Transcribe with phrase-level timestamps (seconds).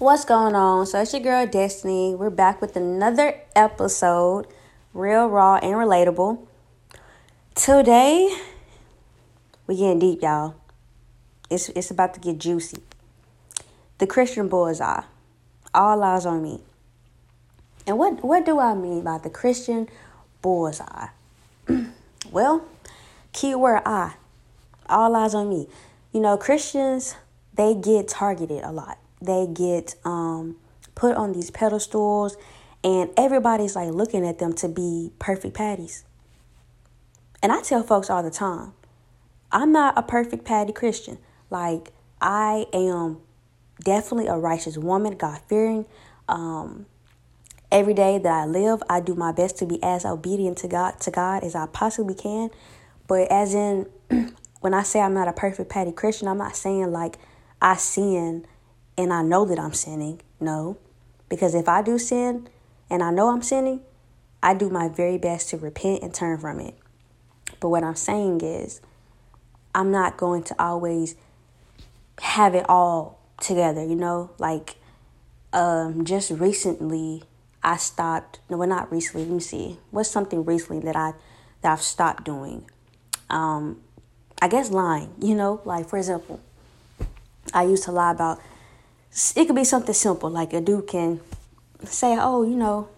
[0.00, 0.86] What's going on?
[0.86, 2.14] So it's your girl Destiny.
[2.14, 4.46] We're back with another episode,
[4.94, 6.38] real raw and relatable.
[7.54, 8.34] Today,
[9.66, 10.54] we getting deep, y'all.
[11.50, 12.78] It's it's about to get juicy.
[13.98, 15.02] The Christian bullseye.
[15.74, 16.62] All eyes on me.
[17.86, 19.86] And what what do I mean by the Christian
[20.40, 21.08] bullseye?
[22.32, 22.64] well,
[23.34, 24.14] keyword I.
[24.88, 25.68] All eyes on me.
[26.10, 27.16] You know, Christians
[27.52, 30.56] they get targeted a lot they get um,
[30.94, 32.36] put on these pedestals,
[32.82, 36.04] and everybody's like looking at them to be perfect patties.
[37.42, 38.72] And I tell folks all the time,
[39.50, 41.18] I'm not a perfect patty Christian.
[41.48, 43.18] Like, I am
[43.82, 45.86] definitely a righteous woman, God fearing.
[46.28, 46.86] Um,
[47.72, 51.00] every day that I live, I do my best to be as obedient to God
[51.00, 52.50] to God as I possibly can.
[53.06, 53.86] But as in
[54.60, 57.16] when I say I'm not a perfect patty Christian, I'm not saying like
[57.60, 58.46] I sin
[59.00, 60.20] and I know that I'm sinning.
[60.40, 60.76] No.
[61.30, 62.48] Because if I do sin
[62.90, 63.80] and I know I'm sinning,
[64.42, 66.74] I do my very best to repent and turn from it.
[67.60, 68.80] But what I'm saying is,
[69.74, 71.14] I'm not going to always
[72.20, 74.30] have it all together, you know?
[74.38, 74.76] Like,
[75.52, 77.22] um, just recently,
[77.62, 78.40] I stopped.
[78.50, 79.24] No, well, not recently.
[79.24, 79.78] Let me see.
[79.90, 81.12] What's something recently that I
[81.62, 82.68] that I've stopped doing?
[83.28, 83.80] Um,
[84.42, 85.14] I guess lying.
[85.20, 86.40] You know, like for example,
[87.52, 88.40] I used to lie about
[89.36, 91.20] it could be something simple like a dude can
[91.84, 92.88] say, "Oh, you know,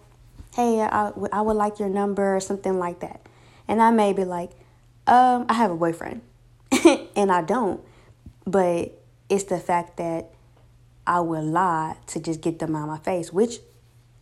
[0.55, 3.21] hey, I, I would like your number" or something like that,
[3.67, 4.51] and I may be like,
[5.07, 6.21] "Um, I have a boyfriend,"
[7.17, 7.81] and I don't,
[8.47, 8.93] but
[9.29, 10.31] it's the fact that
[11.07, 13.61] I will lie to just get them out of my face, which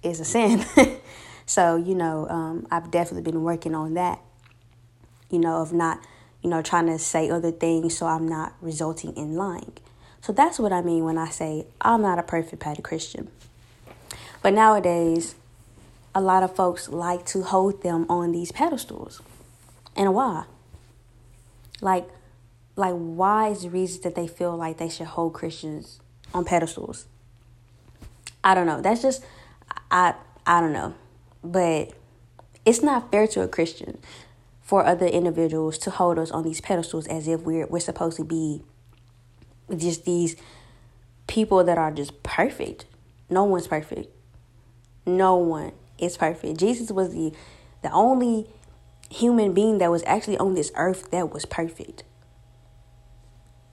[0.03, 0.65] is a sin.
[1.47, 4.21] so you know, um, I've definitely been working on that.
[5.29, 6.01] You know, of not,
[6.43, 9.73] you know, trying to say other things so I'm not resulting in lying.
[10.23, 13.29] So that's what I mean when I say I'm not a perfect patty Christian.
[14.43, 15.35] But nowadays,
[16.15, 19.21] a lot of folks like to hold them on these pedestals.
[19.97, 20.45] And why?
[21.81, 22.09] Like,
[22.77, 26.01] like why is the reason that they feel like they should hold Christians
[26.35, 27.07] on pedestals?
[28.43, 28.81] I don't know.
[28.81, 29.25] That's just
[29.91, 30.15] I
[30.47, 30.95] I don't know.
[31.43, 31.93] But
[32.65, 33.99] it's not fair to a Christian
[34.63, 38.25] for other individuals to hold us on these pedestals as if we're we're supposed to
[38.25, 38.63] be
[39.77, 40.37] just these
[41.27, 42.87] people that are just perfect.
[43.29, 44.09] No one's perfect.
[45.07, 46.59] No one is perfect.
[46.59, 47.33] Jesus was the
[47.83, 48.47] the only
[49.11, 52.05] human being that was actually on this earth that was perfect.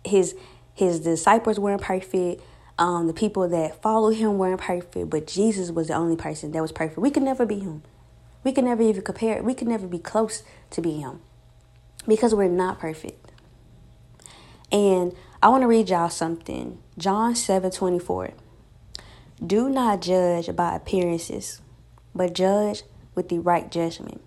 [0.05, 0.35] His
[0.73, 2.41] his disciples weren't perfect.
[2.79, 6.61] Um, the people that followed him weren't perfect, but Jesus was the only person that
[6.61, 6.99] was perfect.
[6.99, 7.81] We could never be him.
[8.43, 9.41] We could never even compare.
[9.41, 11.21] We could never be close to be him
[12.07, 13.31] because we're not perfect.
[14.71, 16.79] And I want to read y'all something.
[16.97, 18.31] John 7 24.
[19.45, 21.61] Do not judge by appearances,
[22.15, 22.81] but judge
[23.13, 24.21] with the right judgment.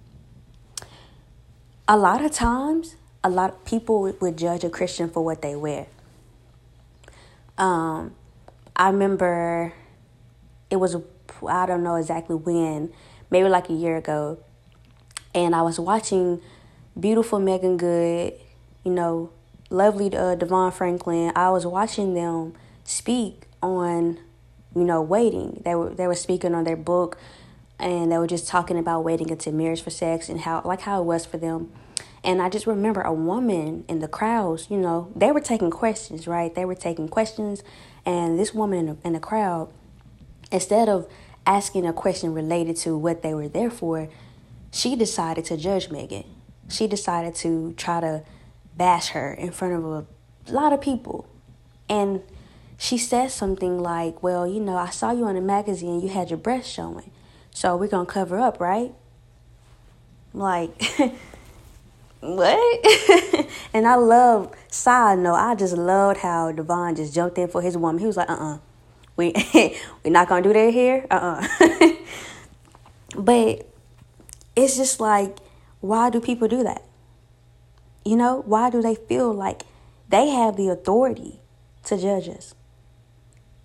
[1.88, 2.94] A lot of times,
[3.24, 5.86] a lot of people would judge a Christian for what they wear.
[7.58, 8.14] Um,
[8.76, 9.72] I remember
[10.70, 10.96] it was
[11.46, 12.92] I don't know exactly when,
[13.30, 14.38] maybe like a year ago,
[15.34, 16.40] and I was watching
[16.98, 18.34] beautiful Meagan Good,
[18.84, 19.30] you know,
[19.70, 22.54] lovely uh, DeVon Franklin, I was watching them
[22.84, 24.18] speak on,
[24.74, 25.62] you know, waiting.
[25.64, 27.16] They were they were speaking on their book,
[27.78, 31.00] and they were just talking about waiting until marriage for sex and how like how
[31.00, 31.72] it was for them.
[32.22, 36.26] And I just remember a woman in the crowds, you know, they were taking questions,
[36.26, 36.54] right?
[36.54, 37.62] They were taking questions,
[38.04, 39.72] and this woman in the, in the crowd,
[40.52, 41.08] instead of
[41.46, 44.10] asking a question related to what they were there for,
[44.70, 46.24] she decided to judge Meagan.
[46.68, 48.22] She decided to try to
[48.76, 51.26] bash her in front of a lot of people.
[51.88, 52.22] And
[52.78, 56.30] she said something like, Well, you know, I saw you on a magazine, you had
[56.30, 57.10] your breast showing.
[57.52, 58.94] So we're to cover up, right?
[60.32, 60.70] Like,
[62.20, 63.48] what?
[63.74, 67.76] and I love, side note, I just loved how DeVon just jumped in for his
[67.76, 67.98] woman.
[67.98, 68.54] He was like, uh uh-uh.
[68.54, 68.58] uh,
[69.16, 69.32] we,
[70.04, 71.06] we're not to do that here.
[71.10, 71.14] Uh
[71.60, 71.66] uh-uh.
[71.66, 71.92] uh
[73.16, 73.68] but
[74.56, 75.38] it's just like,
[75.80, 76.84] why do people do that?
[78.04, 79.62] You know, why do they feel like
[80.08, 81.40] they have the authority
[81.84, 82.54] to judge us?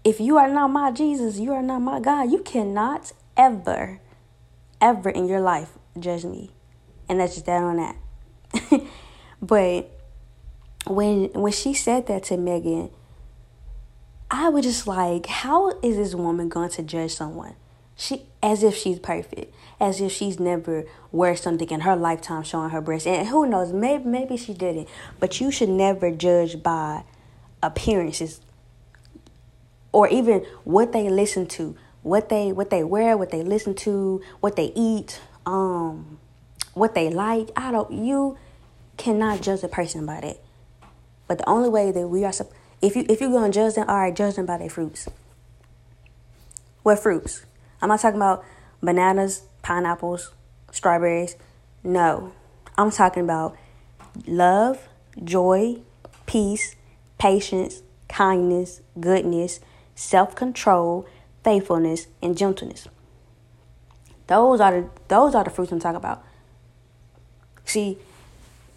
[0.03, 2.31] If you are not my Jesus, you are not my God.
[2.31, 3.99] You cannot ever,
[4.79, 6.51] ever in your life judge me.
[7.09, 8.81] And that's just that on that.
[9.41, 9.91] but
[10.87, 12.89] when when she said that to Meagan,
[14.29, 17.55] I was just like, how is this woman going to judge someone?
[17.95, 22.71] She as if she's perfect, as if she's never wear something in her lifetime showing
[22.71, 23.07] her breasts.
[23.07, 24.89] And who knows, maybe maybe she didn't.
[25.19, 27.03] But you should never judge by
[27.63, 28.41] appearances
[29.95, 34.21] or even what they listen to, what they what they wear, what they listen to,
[34.41, 36.19] what they eat, um,
[36.73, 37.49] what they like.
[37.55, 37.89] I don't.
[37.93, 38.37] You
[38.97, 40.37] cannot judge a person by that.
[41.29, 42.33] But the only way that we are,
[42.81, 45.07] if you if you're gonna judge them, all right, judge them by their fruits.
[46.83, 47.45] What fruits?
[47.81, 48.43] I'm not talking about
[48.81, 50.31] bananas, pineapples,
[50.71, 51.35] strawberries.
[51.83, 52.31] No,
[52.77, 53.55] I'm talking about
[54.27, 54.87] love,
[55.23, 55.77] joy,
[56.25, 56.75] peace,
[57.17, 59.59] patience, kindness, goodness,
[59.95, 61.07] self control,
[61.43, 62.87] faithfulness, and gentleness.
[64.27, 66.23] Those are the those are the fruits I'm talking about.
[67.65, 67.97] See,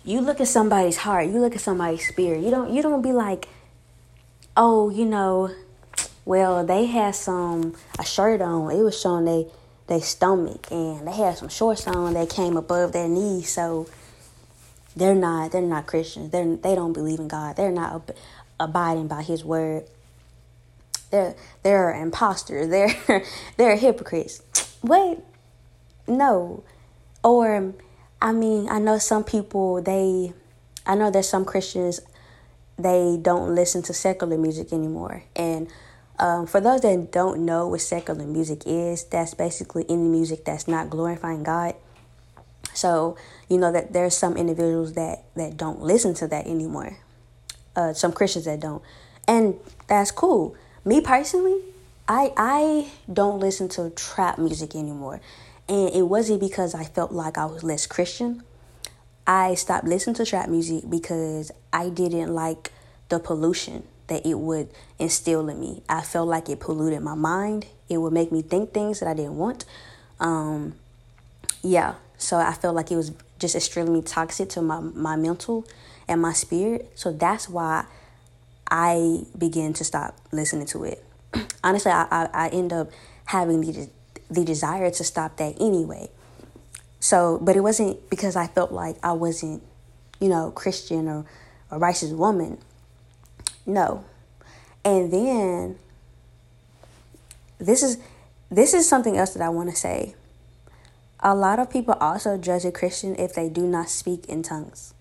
[0.05, 2.43] you look at somebody's heart, you look at somebody's spirit.
[2.43, 3.49] You don't you don't be like,
[4.56, 5.50] oh, you know,
[6.29, 8.71] well, they had some a shirt on.
[8.71, 9.47] It was showing they
[9.87, 13.89] their stomach and they had some shorts on that came above their knees, so
[14.95, 16.31] they're not they're not Christians.
[16.31, 17.57] They they don't believe in God.
[17.57, 18.17] They're not ab-
[18.61, 19.85] abiding by His word.
[21.11, 22.69] They're they're imposters.
[23.09, 23.25] They're
[23.57, 24.43] they're hypocrites.
[24.83, 25.21] Wait,
[26.07, 26.63] no,
[27.25, 27.73] or
[28.21, 30.35] I mean I know some people they
[30.85, 32.01] I know there's some Christians
[32.79, 35.69] they don't listen to secular music anymore and.
[36.20, 40.67] Um, for those that don't know what secular music is, that's basically any music that's
[40.67, 41.76] not glorifying God.
[42.75, 43.17] So
[43.49, 46.99] you know that there's some individuals that that don't listen to that anymore.
[47.76, 48.82] Uh, some Christians that don't,
[49.26, 49.55] and
[49.87, 50.56] that's cool.
[50.85, 51.61] Me personally,
[52.09, 55.21] I I don't listen to trap music anymore,
[55.69, 58.43] and it wasn't because I felt like I was less Christian.
[59.26, 62.73] I stopped listening to trap music because I didn't like
[63.09, 64.69] the pollution that it would
[64.99, 65.83] instill in me.
[65.89, 67.67] I felt like it polluted my mind.
[67.89, 69.65] It would make me think things that I didn't want.
[70.21, 70.75] Um,
[71.63, 75.65] yeah, so I felt like it was just extremely toxic to my, my mental
[76.09, 76.91] and my spirit.
[76.95, 77.85] So that's why
[78.71, 81.05] I began to stop listening to it.
[81.65, 82.91] Honestly, I, I, I end up
[83.27, 83.89] having the,
[84.31, 86.09] the desire to stop that anyway.
[87.01, 89.63] So, but it wasn't because I felt like I wasn't,
[90.21, 91.25] you know, Christian or
[91.71, 92.59] a righteous woman.
[93.69, 94.05] No.
[94.82, 95.79] And then
[97.59, 97.99] this is
[98.50, 100.15] this is something else that I want to say.
[101.20, 104.94] A lot of people also judge a Christian if they do not speak in tongues.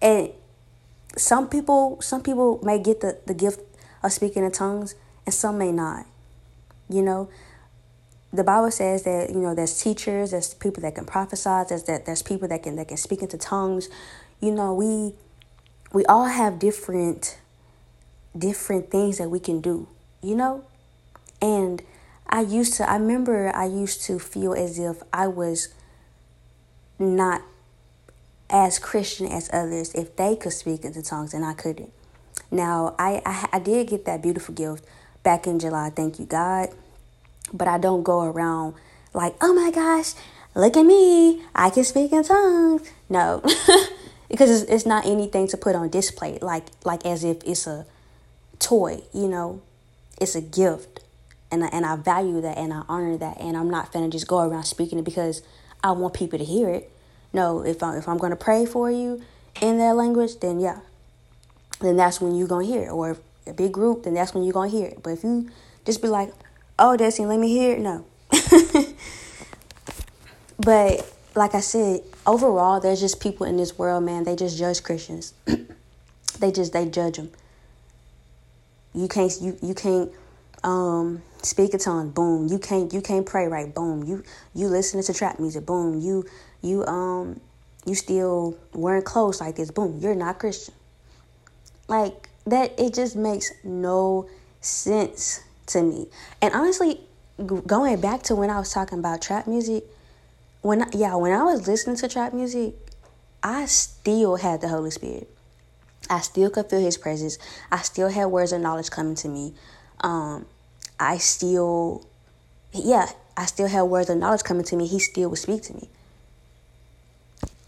[0.00, 0.30] And
[1.14, 3.60] some people some people may get the, the gift
[4.02, 4.94] of speaking in tongues
[5.26, 6.06] and some may not.
[6.88, 7.28] You know,
[8.32, 12.06] the Bible says that, you know, there's teachers, there's people that can prophesy, there's that
[12.06, 13.90] there's people that can that can speak into tongues.
[14.40, 15.12] You know, we
[15.92, 17.38] we all have different
[18.36, 19.88] different things that we can do,
[20.22, 20.64] you know?
[21.40, 21.82] And
[22.28, 25.68] I used to, I remember I used to feel as if I was
[26.98, 27.42] not
[28.50, 31.92] as Christian as others if they could speak into tongues and I couldn't.
[32.50, 34.84] Now, I, I, I did get that beautiful gift
[35.22, 36.68] back in July, thank you, God.
[37.52, 38.74] But I don't go around
[39.14, 40.12] like, oh my gosh,
[40.54, 42.90] look at me, I can speak in tongues.
[43.08, 43.42] No,
[44.28, 47.86] because it's, it's not anything to put on display, like like as if it's a
[48.58, 49.62] toy, you know,
[50.20, 51.00] it's a gift
[51.50, 54.26] and I, and I value that and I honor that and I'm not gonna just
[54.26, 55.42] go around speaking it because
[55.82, 56.90] I want people to hear it.
[57.32, 59.22] No, if I if I'm gonna pray for you
[59.60, 60.80] in that language, then yeah,
[61.80, 62.90] then that's when you're gonna hear it.
[62.90, 63.16] Or
[63.46, 65.02] a big group, then that's when you're gonna hear it.
[65.02, 65.50] But if you
[65.84, 66.32] just be like,
[66.78, 68.04] "Oh, Destiny, let me hear it," no.
[70.58, 74.24] but like I said, overall, there's just people in this world, man.
[74.24, 75.32] They just judge Christians.
[76.38, 77.30] they just they judge them.
[78.94, 80.12] You can't you you can't
[80.64, 85.04] um speak a tongue boom you can't you can't pray right boom you you listening
[85.04, 86.24] to trap music boom you
[86.62, 87.40] you um
[87.86, 90.74] you still wearing clothes like this boom you're not christian
[91.86, 94.28] like that it just makes no
[94.60, 96.08] sense to me
[96.42, 97.00] and honestly
[97.68, 99.84] going back to when i was talking about trap music
[100.68, 102.74] when yeah when i was listening to trap music
[103.42, 105.28] i still had the holy spirit
[106.10, 107.38] i still could feel his presence
[107.70, 109.54] i still had words of knowledge coming to me
[110.00, 110.44] um
[111.00, 112.04] I still,
[112.72, 113.06] yeah,
[113.36, 114.86] I still had words of knowledge coming to me.
[114.86, 115.88] He still would speak to me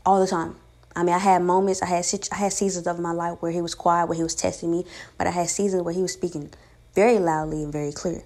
[0.05, 0.57] all the time.
[0.97, 3.61] I mean, I had moments, I had I had seasons of my life where he
[3.61, 4.85] was quiet, where he was testing me,
[5.17, 6.51] but I had seasons where he was speaking
[6.95, 8.23] very loudly and very clear.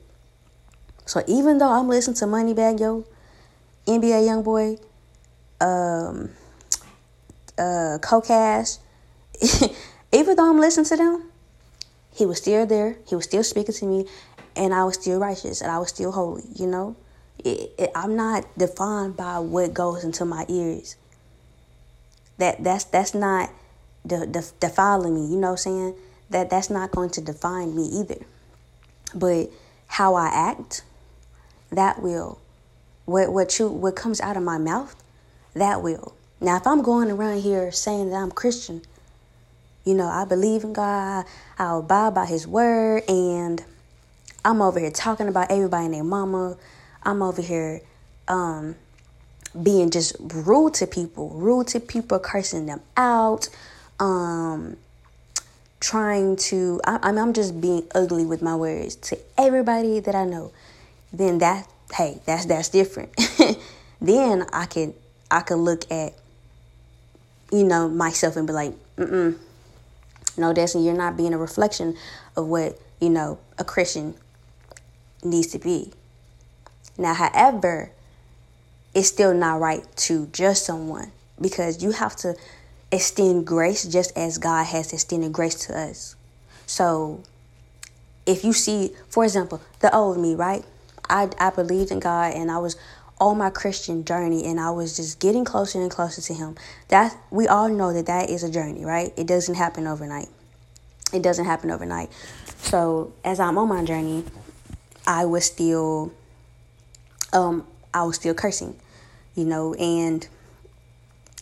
[1.04, 3.04] So even though I'm listening to Moneybagg Yo,
[3.86, 4.80] NBA YoungBoy,
[5.60, 6.30] um,
[7.58, 8.78] uh, CoCash,
[10.12, 11.30] even though I'm listening to them,
[12.12, 12.96] he was still there.
[13.06, 14.06] He was still speaking to me,
[14.56, 16.96] and I was still righteous and I was still holy, you know?
[17.44, 20.96] It, it, I'm not defined by what goes into my ears.
[22.38, 23.50] That that's that's not
[24.06, 25.94] de, de, defiling me, you know what I'm saying?
[26.30, 28.24] That that's not going to define me either.
[29.14, 29.50] But
[29.86, 30.84] how I act,
[31.70, 32.40] that will.
[33.06, 34.94] What what you what comes out of my mouth,
[35.54, 36.14] that will.
[36.40, 38.82] Now if I'm going around here saying that I'm Christian,
[39.84, 41.26] you know, I believe in God,
[41.58, 43.62] I abide by his word, and
[44.44, 46.56] I'm over here talking about everybody and their mama.
[47.02, 47.80] I'm over here
[48.28, 48.76] um
[49.62, 53.48] being just rude to people, rude to people, cursing them out,
[54.00, 54.76] um,
[55.80, 56.80] trying to.
[56.84, 60.52] I, I'm I'm just being ugly with my words to everybody that I know.
[61.12, 63.14] Then that hey, that's that's different.
[64.00, 64.94] then I can
[65.30, 66.14] I can look at
[67.52, 69.38] you know myself and be like, mm
[70.36, 71.96] no, Destiny, you're not being a reflection
[72.36, 74.14] of what you know a Christian
[75.22, 75.92] needs to be.
[76.98, 77.90] Now, however,
[78.94, 82.36] it's still not right to judge someone because you have to
[82.92, 86.16] extend grace just as God has extended grace to us.
[86.66, 87.22] So
[88.26, 90.64] if you see, for example, the old me, right?
[91.08, 92.76] I, I believed in God and I was
[93.20, 96.56] on my Christian journey and I was just getting closer and closer to Him.
[96.88, 99.12] That we all know that that is a journey, right?
[99.16, 100.28] It doesn't happen overnight.
[101.12, 102.10] It doesn't happen overnight.
[102.58, 104.24] So as I'm on my journey,
[105.06, 106.12] I was still,
[107.32, 108.76] um, I was still cursing
[109.34, 110.26] you know, and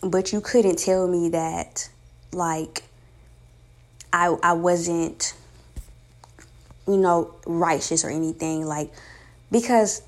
[0.01, 1.89] but you couldn't tell me that
[2.31, 2.83] like
[4.11, 5.33] I I wasn't
[6.87, 8.91] you know righteous or anything like
[9.53, 10.01] because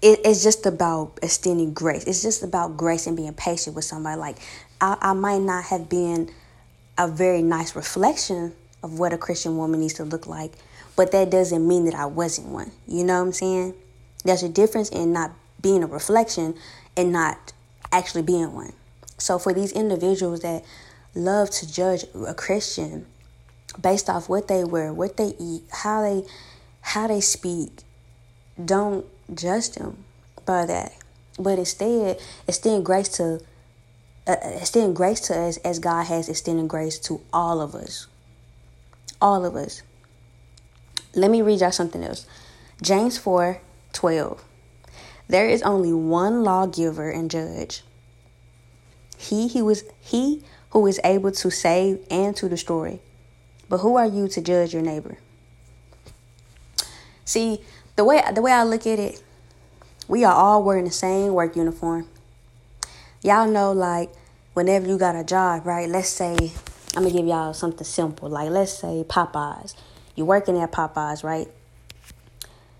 [0.00, 2.04] it, it's just about extending grace.
[2.04, 4.18] It's just about grace and being patient with somebody.
[4.18, 4.38] Like
[4.80, 6.30] I, I might not have been
[6.96, 10.52] a very nice reflection of what a Christian woman needs to look like,
[10.94, 12.70] but that doesn't mean that I wasn't one.
[12.86, 13.74] You know what I'm saying?
[14.24, 16.54] There's a difference in not being a reflection
[16.96, 17.52] and not
[17.90, 18.72] actually being one.
[19.18, 20.64] So for these individuals that
[21.14, 23.06] love to judge a Christian
[23.80, 26.28] based off what they wear, what they eat, how they
[26.82, 27.82] how they speak,
[28.62, 30.04] don't judge them
[30.44, 30.92] by that.
[31.38, 33.40] But instead, extend grace to
[34.26, 38.06] uh, extend grace to us as God has extended grace to all of us.
[39.20, 39.82] All of us.
[41.14, 42.26] Let me read y'all something else.
[42.82, 43.60] James 4
[43.92, 44.44] 12.
[45.28, 47.82] There is only one lawgiver and judge.
[49.16, 53.00] He who is he who is able to save and to destroy.
[53.68, 55.18] But who are you to judge your neighbor?
[57.24, 57.62] See,
[57.96, 59.22] the way the way I look at it,
[60.08, 62.08] we are all wearing the same work uniform.
[63.22, 64.12] Y'all know like
[64.54, 65.88] whenever you got a job, right?
[65.88, 66.52] Let's say
[66.96, 68.28] I'm gonna give y'all something simple.
[68.28, 69.74] Like let's say Popeyes.
[70.14, 71.48] You're working at Popeyes, right?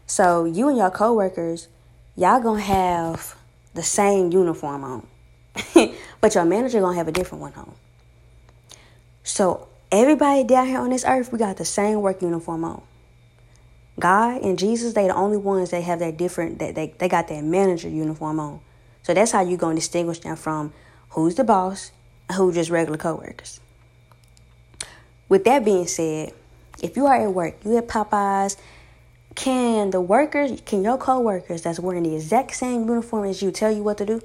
[0.06, 1.68] So you and your coworkers
[2.16, 3.36] y'all gonna have
[3.74, 5.06] the same uniform on,
[6.20, 7.74] but your manager gonna have a different one on.
[9.22, 12.82] So everybody down here on this earth, we got the same work uniform on.
[13.98, 17.28] God and Jesus, they the only ones that have that different that they, they got
[17.28, 18.60] that manager uniform on.
[19.02, 20.72] So that's how you're gonna distinguish them from
[21.10, 21.92] who's the boss
[22.36, 23.60] who just regular coworkers.
[25.28, 26.32] With that being said,
[26.82, 28.56] if you are at work, you at Popeyes,
[29.34, 33.70] can the workers, can your co-workers that's wearing the exact same uniform as you tell
[33.70, 34.20] you what to do?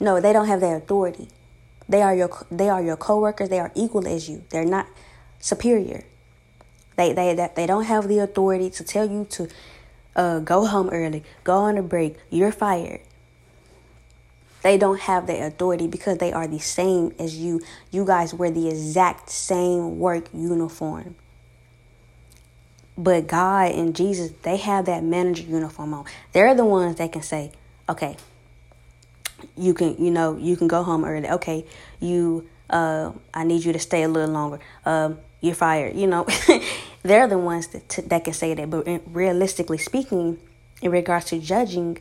[0.00, 1.28] No, they don't have that authority.
[1.88, 3.50] They are your they are your co-workers.
[3.50, 4.42] They are equal as you.
[4.48, 4.86] They're not
[5.40, 6.04] superior.
[6.96, 9.48] They they that they don't have the authority to tell you to
[10.16, 12.16] uh, go home early, go on a break.
[12.30, 13.00] You're fired.
[14.62, 17.60] They don't have the authority because they are the same as you.
[17.90, 21.16] You guys wear the exact same work uniform.
[22.96, 26.04] But God and Jesus, they have that manager uniform on.
[26.32, 27.50] They're the ones that can say,
[27.88, 28.16] okay,
[29.56, 31.28] you can, you know, you can go home early.
[31.28, 31.66] Okay,
[32.00, 34.60] you, uh, I need you to stay a little longer.
[34.86, 35.96] Um, you're fired.
[35.96, 36.26] You know,
[37.02, 38.70] they're the ones that that can say that.
[38.70, 40.38] But realistically speaking,
[40.82, 41.98] in regards to judging,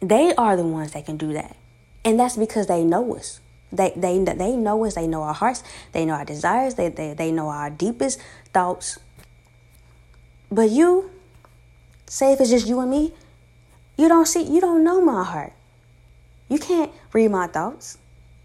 [0.00, 1.56] they are the ones that can do that,
[2.04, 3.40] and that's because they know us.
[3.72, 4.94] They they they know us.
[4.94, 5.62] They know our hearts.
[5.92, 6.74] They know our desires.
[6.74, 8.20] They they they know our deepest
[8.52, 8.98] thoughts
[10.54, 11.10] but you,
[12.06, 13.12] say if it's just you and me,
[13.96, 15.52] you don't see, you don't know my heart.
[16.48, 17.98] You can't read my thoughts.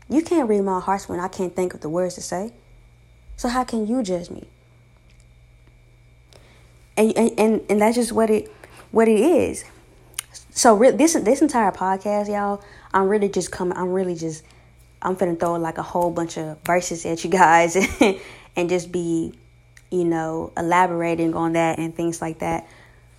[0.10, 2.52] You can't read my hearts when I can't think of the words to say.
[3.40, 4.48] So how can you judge me?
[6.98, 8.52] And and and, and that's just what it
[8.92, 9.64] what it is.
[10.52, 12.62] So re- this this entire podcast, y'all,
[12.94, 13.78] I'm really just coming.
[13.78, 14.44] I'm really just
[15.02, 17.78] I'm finna throw like a whole bunch of verses at you guys
[18.58, 19.32] and just be
[19.90, 22.68] you know, elaborating on that and things like that.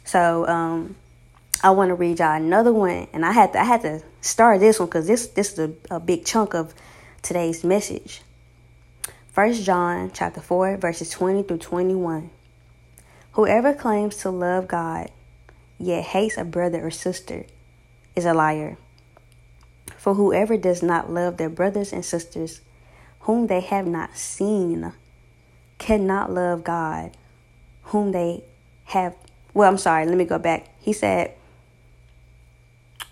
[0.04, 0.96] So um,
[1.62, 4.60] I want to read y'all another one, and I had to, I had to start
[4.60, 6.74] this one because this this is a, a big chunk of
[7.22, 8.20] today's message.
[9.32, 12.30] First John chapter four verses twenty through twenty one.
[13.32, 15.08] Whoever claims to love God,
[15.78, 17.46] yet hates a brother or sister,
[18.16, 18.76] is a liar.
[19.96, 22.60] For whoever does not love their brothers and sisters,
[23.20, 24.92] whom they have not seen,
[25.78, 27.16] cannot love God,
[27.84, 28.42] whom they
[28.86, 29.14] have.
[29.54, 30.66] Well, I'm sorry, let me go back.
[30.80, 31.34] He said,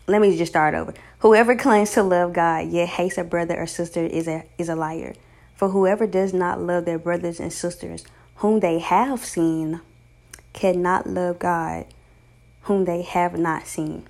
[0.08, 0.94] let me just start over.
[1.20, 4.74] Whoever claims to love God yet hates a brother or sister is a is a
[4.74, 5.14] liar.
[5.58, 8.04] For whoever does not love their brothers and sisters
[8.36, 9.80] whom they have seen
[10.52, 11.84] cannot love God
[12.62, 14.04] whom they have not seen.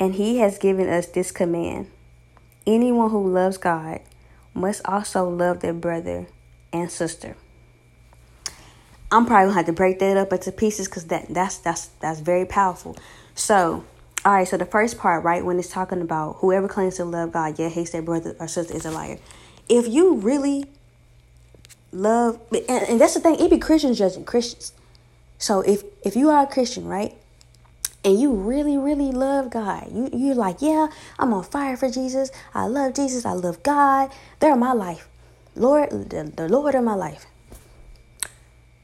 [0.00, 1.90] And he has given us this command
[2.66, 4.00] anyone who loves God
[4.54, 6.26] must also love their brother
[6.72, 7.36] and sister.
[9.12, 12.20] I'm probably gonna have to break that up into pieces because that that's that's that's
[12.20, 12.96] very powerful.
[13.34, 13.84] So,
[14.26, 14.48] all right.
[14.48, 17.70] So the first part, right, when it's talking about whoever claims to love God yet
[17.70, 19.18] hates their brother or sister is a liar.
[19.68, 20.64] If you really
[21.92, 24.72] love, and, and that's the thing, it be Christians judging Christians.
[25.38, 27.14] So if if you are a Christian, right,
[28.04, 30.88] and you really, really love God, you you're like, yeah,
[31.20, 32.32] I'm on fire for Jesus.
[32.52, 33.24] I love Jesus.
[33.24, 34.10] I love God.
[34.40, 35.08] They're my life,
[35.54, 37.26] Lord, the, the Lord of my life.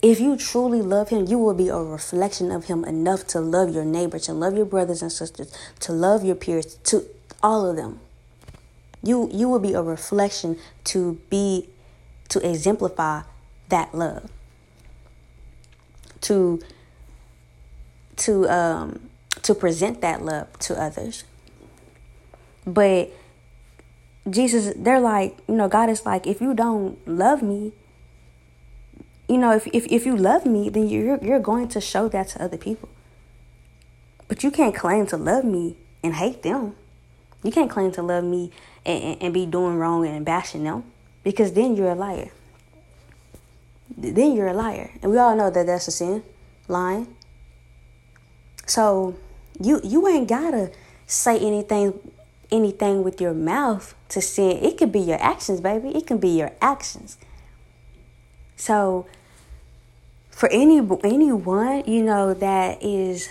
[0.03, 3.73] If you truly love Him, you will be a reflection of Him enough to love
[3.73, 7.07] your neighbor, to love your brothers and sisters, to love your peers, to
[7.41, 8.01] all of them.
[9.05, 11.69] You you will be a reflection to be
[12.31, 13.23] to exemplify
[13.69, 14.29] that love.
[16.23, 16.61] To
[18.17, 19.09] to um
[19.43, 21.25] to present that love to others.
[22.67, 23.13] But
[24.29, 27.73] Jesus, they're like, you know, God is like, if you don't love me,
[29.33, 32.29] you know, if, if, if you love me, then you're, you're going to show that
[32.29, 32.89] to other people.
[34.29, 36.75] But you can't claim to love me and hate them.
[37.43, 38.51] You can't claim to love me
[38.85, 40.85] and, and, and be doing wrong and bashing them
[41.23, 42.31] because then you're a liar.
[43.97, 44.91] Then you're a liar.
[45.03, 46.23] And we all know that that's a sin,
[46.69, 47.15] lying.
[48.67, 49.17] So
[49.61, 50.71] you you ain't gotta
[51.07, 51.99] say anything
[52.51, 54.59] anything with your mouth to sin.
[54.63, 55.89] It could be your actions, baby.
[55.91, 57.19] It can be your actions.
[58.57, 59.07] So
[60.33, 63.29] for any anyone you know that is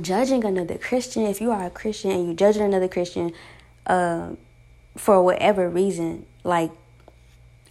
[0.00, 3.32] judging another Christian, if you are a Christian and you're judging another Christian,
[3.86, 4.30] uh,
[4.96, 6.70] for whatever reason, like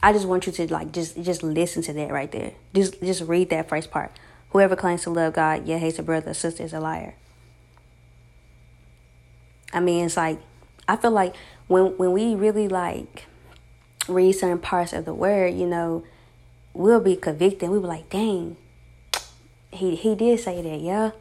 [0.03, 2.53] I just want you to like just just listen to that right there.
[2.73, 4.11] Just just read that first part.
[4.51, 7.15] Whoever claims to love God yet hates a brother or sister is a liar.
[9.73, 10.39] I mean, it's like
[10.87, 11.35] I feel like
[11.67, 13.25] when when we really like
[14.07, 16.03] read certain parts of the word, you know,
[16.75, 17.69] we'll be convicted.
[17.69, 18.57] We be like, dang,
[19.71, 21.11] he he did say that, yeah.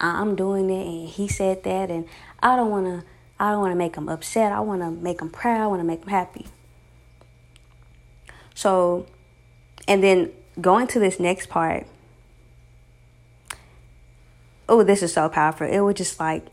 [0.00, 2.06] I'm doing it, and he said that, and
[2.42, 3.04] I don't wanna,
[3.38, 4.50] I don't wanna make him upset.
[4.50, 5.60] I wanna make him proud.
[5.60, 6.46] I wanna make him happy.
[8.54, 9.06] So,
[9.86, 11.86] and then going to this next part.
[14.68, 15.66] Oh, this is so powerful.
[15.66, 16.46] It was just like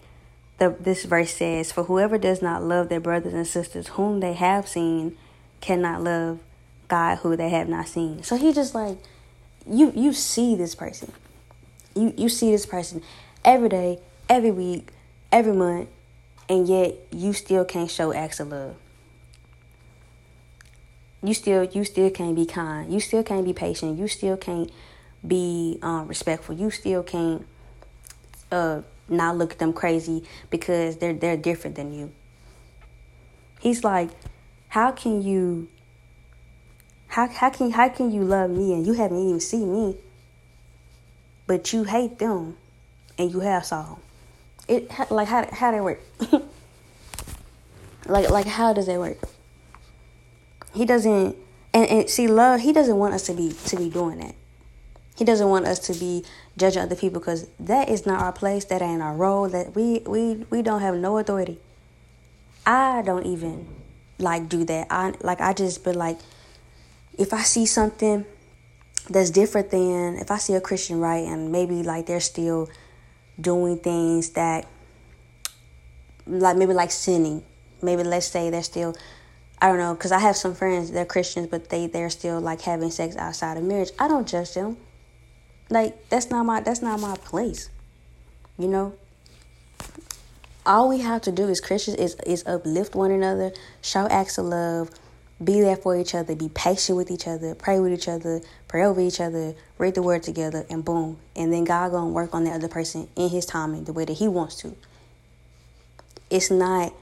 [0.57, 4.33] the this verse says, "For whoever does not love their brothers and sisters whom they
[4.33, 5.17] have seen,
[5.61, 6.39] cannot love
[6.87, 8.23] God who they have not seen.
[8.23, 8.97] So he just like
[9.69, 11.11] you you see this person.
[11.95, 13.01] You you see this person
[13.43, 14.89] every day, every week,
[15.31, 15.89] every month,
[16.47, 18.75] and yet you still can't show acts of love.
[21.23, 22.93] You still you still can't be kind.
[22.93, 23.97] You still can't be patient.
[23.97, 24.71] You still can't
[25.25, 26.55] be um, respectful.
[26.55, 27.45] You still can't
[28.51, 32.11] uh, not look at them crazy because they're they're different than you.
[33.59, 34.09] He's like,
[34.69, 35.67] how can you
[37.07, 39.97] how how can how can you love me and you haven't even seen me,
[41.45, 42.57] but you hate them,
[43.17, 43.97] and you have saw them?
[44.67, 46.01] It like how how that work?
[48.05, 49.17] like like how does that work?
[50.73, 51.35] He doesn't
[51.73, 52.61] and, and see love.
[52.61, 54.35] He doesn't want us to be to be doing that.
[55.15, 56.23] He doesn't want us to be
[56.57, 58.65] judging other people because that is not our place.
[58.65, 59.49] That ain't our role.
[59.49, 61.59] That we we we don't have no authority.
[62.65, 63.67] I don't even
[64.19, 64.87] like do that.
[64.89, 66.19] I like I just be like
[67.17, 68.25] if I see something
[69.09, 72.69] that's different than if I see a Christian right and maybe like they're still
[73.39, 74.67] doing things that
[76.25, 77.43] like maybe like sinning.
[77.81, 78.95] Maybe let's say they're still
[79.59, 82.61] I don't know, because I have some friends, they're Christians, but they, they're still like
[82.61, 83.89] having sex outside of marriage.
[83.97, 84.77] I don't judge them.
[85.69, 87.69] Like that's not my that's not my place.
[88.57, 88.93] You know?
[90.65, 93.51] All we have to do as Christians is is uplift one another,
[93.81, 94.89] show acts of love,
[95.43, 98.83] be there for each other, be patient with each other, pray with each other, pray
[98.83, 101.17] over each other, read the word together, and boom.
[101.35, 104.13] And then God gonna work on the other person in his timing, the way that
[104.13, 104.75] he wants to.
[106.29, 106.93] It's not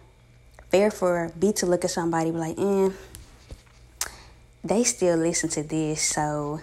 [0.70, 2.90] fair for B to look at somebody be like, eh,
[4.64, 6.60] they still listen to this, so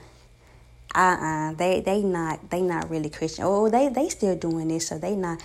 [0.94, 4.98] uh-uh they they not they not really christian oh they they still doing this so
[4.98, 5.40] they not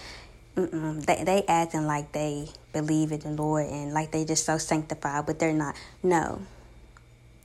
[0.57, 1.05] Mm-mm.
[1.05, 5.27] they they acting like they believe in the lord and like they just so sanctified
[5.27, 5.75] but they're not.
[6.01, 6.41] No.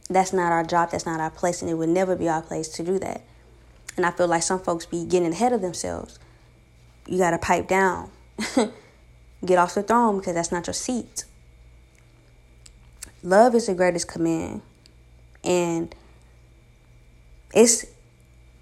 [0.09, 0.90] That's not our job.
[0.90, 3.20] That's not our place and it would never be our place to do that.
[3.98, 6.18] And i feel like some folks be getting ahead of themselves.
[7.07, 8.11] You got to pipe down.
[9.44, 11.25] Get off the throne because that's not your seat.
[13.22, 14.62] Love is the greatest command.
[15.44, 15.94] And
[17.53, 17.87] it's a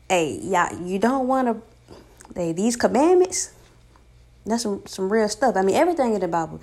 [0.09, 1.95] hey, yeah, you don't want to
[2.35, 3.53] hey, these commandments.
[4.47, 5.57] That's some some real stuff.
[5.57, 6.61] I mean, everything in the Bible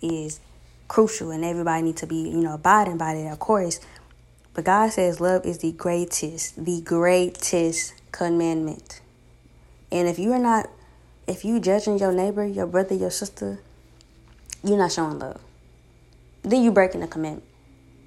[0.00, 0.40] is
[0.88, 3.80] crucial, and everybody needs to be you know abiding by it, of course.
[4.54, 9.00] But God says love is the greatest, the greatest commandment.
[9.92, 10.68] And if you are not,
[11.26, 13.60] if you judging your neighbor, your brother, your sister,
[14.64, 15.40] you're not showing love.
[16.42, 17.48] Then you're breaking the commandment.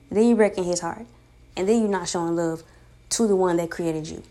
[0.10, 1.06] Then you're breaking his heart.
[1.56, 2.64] And then you're not showing love
[3.12, 4.24] to the one that created you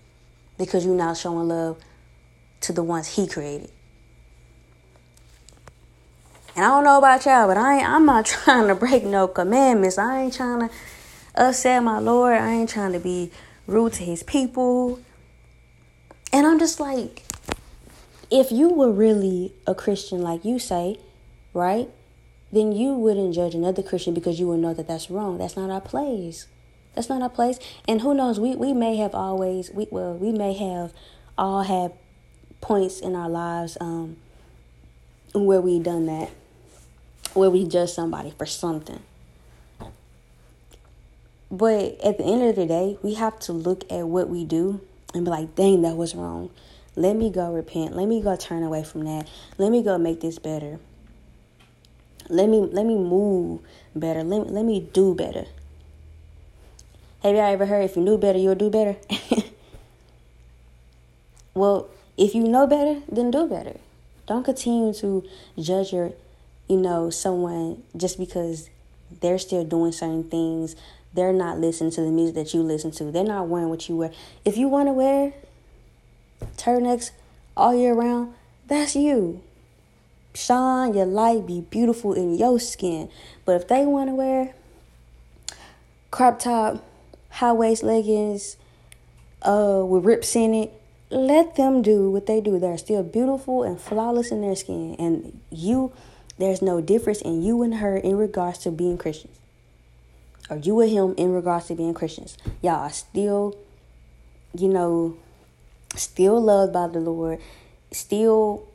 [0.59, 1.79] because you're not showing love
[2.61, 3.71] to the ones he created.
[6.57, 9.29] And I don't know about y'all, but I ain't, I'm not trying to break no
[9.29, 9.99] commandments.
[9.99, 10.75] I ain't trying to
[11.35, 12.35] upset my Lord.
[12.35, 13.31] I ain't trying to be
[13.67, 15.01] rude to his people.
[16.33, 17.25] And I'm just like,
[18.31, 20.99] if you were really a Christian, like you say,
[21.53, 21.89] right?
[22.53, 25.39] Then you wouldn't judge another Christian because you would know that that's wrong.
[25.39, 26.47] That's not our place.
[26.95, 27.59] That's not our place.
[27.87, 30.93] And who knows, we, we may have always we well, we may have
[31.39, 31.93] all had
[32.61, 34.17] points in our lives um
[35.33, 36.31] where we done that.
[37.35, 39.01] Where we judge somebody for something.
[41.51, 44.81] But at the end of the day, we have to look at what we do
[45.15, 46.51] and be like, dang, that was wrong.
[46.95, 47.97] Let me go repent.
[47.97, 49.29] Let me go turn away from that.
[49.59, 50.79] Let me go make this better.
[52.29, 53.61] Let me let me move
[53.95, 54.23] better.
[54.23, 55.47] Let, me, let me do better.
[57.23, 58.97] Have y'all ever heard if you knew better, you'll do better?
[61.55, 63.79] well, if you know better, then do better.
[64.27, 65.25] Don't continue to
[65.59, 66.13] judge your,
[66.71, 68.71] you know, someone just because
[69.21, 70.77] they're still doing certain things.
[71.13, 73.11] They're not listening to the music that you listen to.
[73.11, 74.13] They're not wearing what you wear.
[74.45, 75.33] If you want to wear
[76.57, 77.11] turtlenecks
[77.57, 78.35] all year round,
[78.69, 79.43] that's you.
[80.33, 83.11] Shine your light, be beautiful in your skin.
[83.45, 84.55] But if they want to wear
[86.13, 86.85] crop top,
[87.31, 88.57] high waist leggings
[89.43, 90.73] uh, with rips in it.
[91.11, 92.61] Let them do what they do.
[92.61, 94.95] They're still beautiful and flawless in their skin.
[95.01, 95.93] And you,
[96.41, 99.37] there's no difference in you and her in regards to being Christians.
[100.49, 102.37] Or you and him in regards to being Christians.
[102.63, 103.57] Y'all are still,
[104.57, 105.17] you know,
[105.95, 107.39] still loved by the Lord,
[107.93, 108.67] still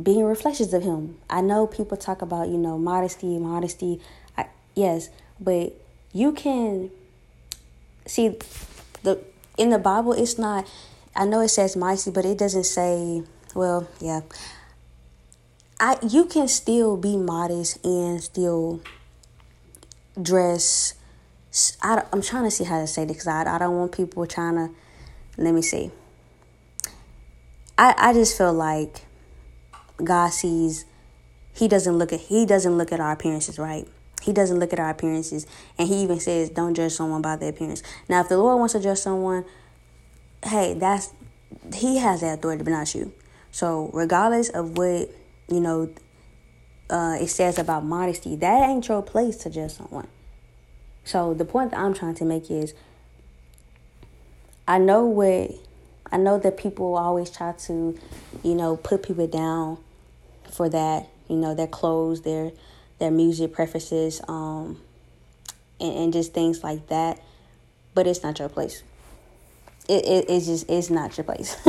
[0.00, 1.16] being reflections of Him.
[1.30, 4.00] I know people talk about, you know, modesty, modesty.
[4.36, 5.08] I, yes,
[5.40, 5.72] but
[6.12, 6.90] you can
[8.06, 8.36] see
[9.02, 9.20] the
[9.56, 10.68] in the Bible it's not
[11.16, 13.22] I know it says mighty, but it doesn't say
[13.54, 14.22] well, yeah.
[15.80, 18.80] I you can still be modest and still
[20.20, 20.94] dress
[21.82, 24.26] I, I'm trying to see how to say this because I, I don't want people
[24.26, 24.70] trying to
[25.36, 25.90] let me see.
[27.78, 29.04] I, I just feel like
[30.02, 30.84] God sees
[31.52, 33.86] he doesn't look at he doesn't look at our appearances, right?
[34.22, 35.46] He doesn't look at our appearances.
[35.78, 37.82] And he even says, don't judge someone by their appearance.
[38.08, 39.44] Now, if the Lord wants to judge someone,
[40.42, 41.12] hey, that's
[41.74, 43.12] he has that authority, but not you.
[43.52, 45.10] So, regardless of what,
[45.48, 45.92] you know,
[46.90, 50.08] uh, it says about modesty, that ain't your place to judge someone.
[51.04, 52.74] So, the point that I'm trying to make is
[54.66, 55.50] I know what
[56.10, 57.98] I know that people always try to,
[58.42, 59.78] you know, put people down
[60.50, 62.52] for that, you know, their clothes, their
[62.98, 64.80] their music preferences, um,
[65.80, 67.22] and, and just things like that.
[67.94, 68.82] But it's not your place.
[69.88, 71.56] It, it it's just it's not your place.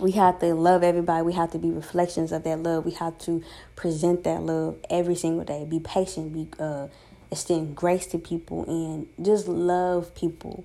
[0.00, 1.22] we have to love everybody.
[1.22, 2.84] We have to be reflections of that love.
[2.84, 3.42] We have to
[3.76, 5.66] present that love every single day.
[5.68, 6.32] Be patient.
[6.32, 6.88] Be uh,
[7.30, 10.64] extend grace to people and just love people.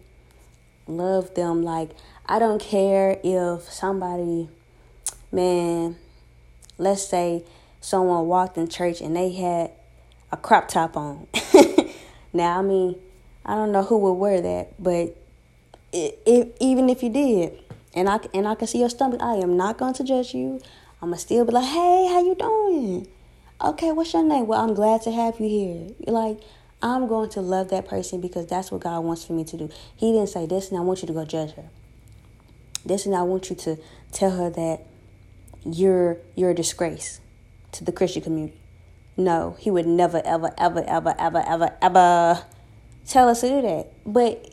[0.88, 1.92] Love them like
[2.26, 4.50] I don't care if somebody,
[5.32, 5.98] man,
[6.78, 7.44] let's say
[7.82, 9.72] someone walked in church and they had
[10.32, 11.28] a crop top on.
[12.34, 12.96] now, I mean,
[13.46, 15.18] I don't know who would wear that, but
[15.92, 17.60] it, it, even if you did,
[17.96, 20.60] and I and I can see your stomach, I am not going to judge you.
[21.02, 23.08] I'm gonna still be like, hey, how you doing?
[23.62, 24.48] Okay, what's your name?
[24.48, 25.90] Well, I'm glad to have you here.
[26.12, 26.40] Like,
[26.82, 29.70] I'm going to love that person because that's what God wants for me to do.
[29.96, 31.66] He didn't say this, and I want you to go judge her.
[32.86, 33.78] This, and I want you to
[34.12, 34.82] tell her that
[35.66, 37.22] you're you're a disgrace
[37.74, 38.58] to the Christian community.
[39.16, 42.44] No, he would never, ever, ever, ever, ever, ever, ever
[43.08, 43.94] tell us to do that.
[44.06, 44.50] But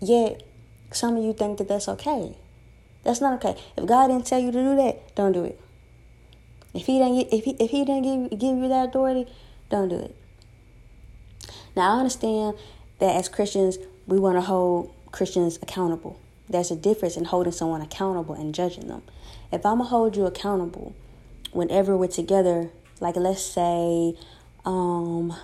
[0.00, 0.42] yet,
[0.92, 2.36] Some of you think that that's okay.
[3.02, 3.60] That's not okay.
[3.76, 5.60] If God didn't tell you to do that, don't do it.
[6.74, 9.30] If He didn't, if He if He didn't give give you that authority,
[9.70, 10.16] don't do it.
[11.76, 12.56] Now I understand
[12.98, 16.18] that as Christians, we want to hold Christians accountable.
[16.48, 19.02] There's a difference in holding someone accountable and judging them.
[19.52, 20.94] If I'm gonna hold you accountable,
[21.52, 24.16] whenever we're together, like let's say,
[24.64, 25.34] um,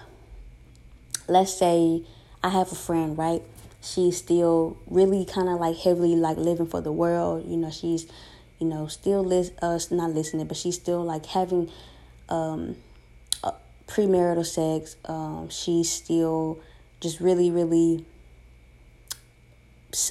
[1.28, 2.02] let's say
[2.42, 3.42] I have a friend, right?
[3.86, 7.44] She's still really kind of like heavily like living for the world.
[7.46, 8.06] You know, she's,
[8.58, 11.70] you know, still list us uh, not listening, but she's still like having
[12.28, 12.76] um
[13.44, 13.52] uh,
[13.86, 14.96] premarital sex.
[15.04, 16.58] Um, she's still
[17.00, 18.04] just really, really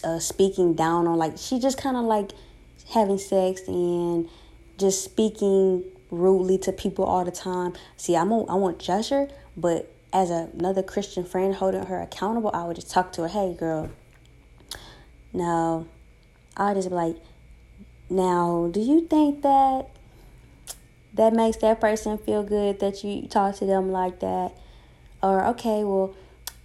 [0.03, 2.31] uh, speaking down on like she just kind of like
[2.91, 4.29] having sex and
[4.77, 7.73] just speaking rudely to people all the time.
[7.97, 12.01] See, I'm a, I won't judge her, but as a, another Christian friend holding her
[12.01, 13.89] accountable, I would just talk to her, hey girl.
[15.33, 15.87] Now,
[16.55, 17.17] I just be like,
[18.09, 19.89] now, do you think that
[21.15, 24.53] that makes that person feel good that you talk to them like that?
[25.21, 26.15] Or okay, well,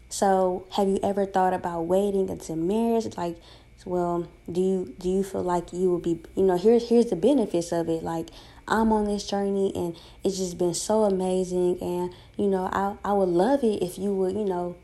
[0.09, 3.17] so have you ever thought about waiting until marriage?
[3.17, 3.37] Like,
[3.85, 7.17] well, do you do you feel like you will be you know, here's here's the
[7.17, 8.05] benefits of it.
[8.05, 8.29] Like
[8.71, 13.13] I'm on this journey and it's just been so amazing and you know, I I
[13.13, 14.77] would love it if you would, you know,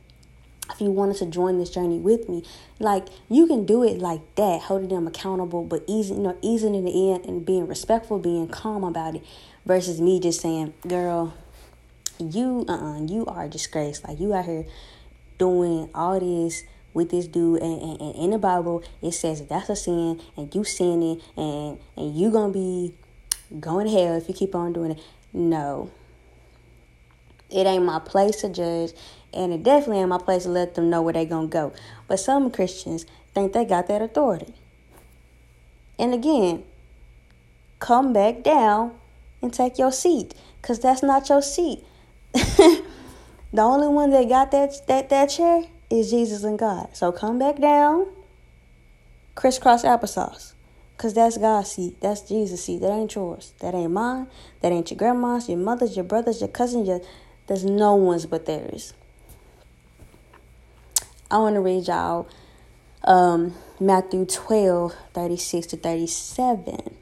[0.70, 2.44] if you wanted to join this journey with me,
[2.78, 6.74] like you can do it like that, holding them accountable, but easing, you know, easing
[6.74, 9.24] in the end and being respectful, being calm about it,
[9.64, 11.32] versus me just saying, "Girl,
[12.18, 14.02] you, uh, uh-uh, you are a disgrace.
[14.04, 14.66] Like you out here
[15.38, 19.50] doing all this with this dude and, and, and in the Bible it says that
[19.50, 22.94] that's a sin and you sinning and and you gonna be
[23.60, 25.00] going to hell if you keep on doing it.
[25.32, 25.90] No.
[27.50, 28.92] It ain't my place to judge
[29.32, 31.72] and it definitely ain't my place to let them know where they gonna go.
[32.08, 34.54] But some Christians think they got that authority.
[35.98, 36.64] And again,
[37.78, 38.94] come back down
[39.42, 40.34] and take your seat.
[40.62, 41.84] Cause that's not your seat.
[43.56, 46.94] The only one that got that that that chair is Jesus and God.
[46.94, 48.06] So come back down,
[49.34, 50.52] crisscross applesauce.
[50.98, 52.00] Cause that's God's seat.
[52.00, 52.80] That's Jesus' seat.
[52.80, 53.52] That ain't yours.
[53.60, 54.28] That ain't mine.
[54.62, 56.88] That ain't your grandma's, your mother's, your brother's, your cousin's.
[56.88, 57.02] Your,
[57.46, 58.94] there's no one's but theirs.
[61.30, 62.28] I want to read y'all
[63.04, 66.94] um, Matthew 12, 36 to 37.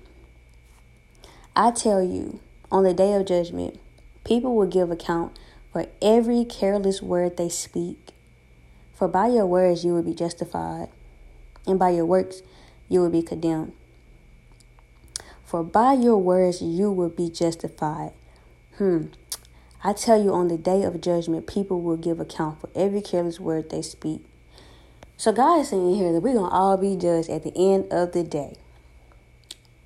[1.54, 2.40] I tell you,
[2.72, 3.78] on the day of judgment,
[4.24, 5.38] people will give account
[5.72, 8.12] for every careless word they speak.
[8.94, 10.88] For by your words you will be justified,
[11.66, 12.42] and by your works
[12.88, 13.72] you will be condemned.
[15.44, 18.12] For by your words you will be justified.
[18.78, 19.06] Hmm.
[19.86, 23.38] I tell you, on the day of judgment, people will give account for every careless
[23.38, 24.24] word they speak.
[25.18, 28.12] So God is saying here that we're gonna all be judged at the end of
[28.12, 28.56] the day.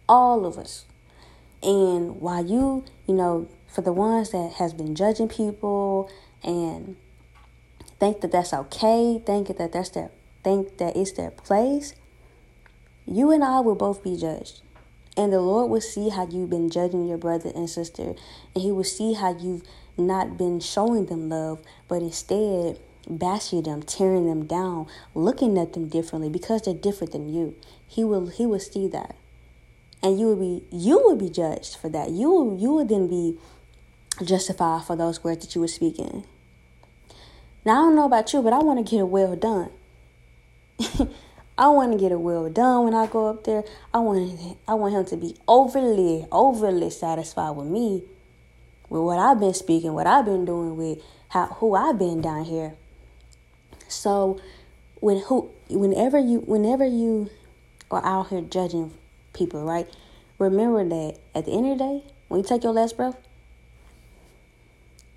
[0.08, 0.84] All of us.
[1.62, 6.10] And while you, you know, for the ones that has been judging people
[6.42, 6.96] and
[7.98, 10.10] think that that's okay, think that that's their
[10.44, 11.94] think that it's their place,
[13.04, 14.60] you and I will both be judged.
[15.16, 18.14] And the Lord will see how you've been judging your brother and sister,
[18.54, 19.62] and He will see how you've
[19.96, 25.88] not been showing them love, but instead bashing them, tearing them down, looking at them
[25.88, 27.56] differently because they're different than you.
[27.86, 29.16] He will He will see that.
[30.02, 32.10] And you will be you will be judged for that.
[32.10, 33.36] You will you will then be
[34.24, 36.24] justified for those words that you were speaking.
[37.64, 39.70] Now, I don't know about you, but I want to get it well done.
[41.58, 43.64] I want to get it well done when I go up there.
[43.92, 48.04] I want I want him to be overly, overly satisfied with me,
[48.88, 52.44] with what I've been speaking, what I've been doing, with how who I've been down
[52.44, 52.76] here.
[53.88, 54.40] So,
[55.00, 57.28] when who, whenever you, whenever you
[57.90, 58.92] are out here judging
[59.32, 59.88] people, right?
[60.38, 63.16] Remember that at the end of the day, when you take your last breath,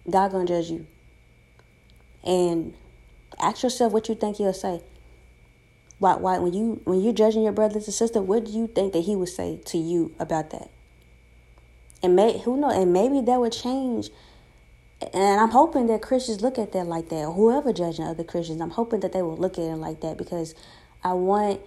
[0.10, 0.88] God gonna judge you.
[2.24, 2.74] And
[3.40, 4.82] ask yourself what you think he'll say.
[6.02, 8.92] Why, why, when you when you're judging your brothers and sisters, what do you think
[8.94, 10.72] that he would say to you about that?
[12.02, 14.10] And may who know, and maybe that would change.
[15.14, 17.34] And I'm hoping that Christians look at that like that.
[17.36, 20.56] Whoever judging other Christians, I'm hoping that they will look at it like that because
[21.04, 21.62] I want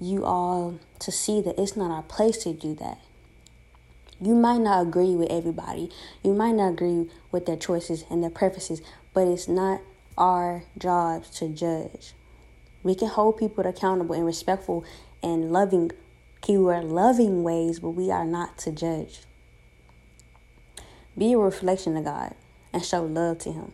[0.00, 2.96] you all to see that it's not our place to do that.
[4.18, 5.90] You might not agree with everybody.
[6.22, 8.80] You might not agree with their choices and their preferences,
[9.12, 9.82] but it's not
[10.16, 12.14] our jobs to judge.
[12.84, 14.84] We can hold people accountable and respectful
[15.22, 15.90] and loving,
[16.40, 19.22] keyword loving ways, but we are not to judge.
[21.18, 22.36] Be a reflection of God
[22.72, 23.72] and show love to Him.